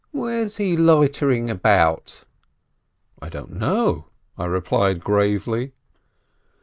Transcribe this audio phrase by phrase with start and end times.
[0.09, 2.23] Where's he loitering about?"
[3.21, 5.73] "I don't know," I replied gravely.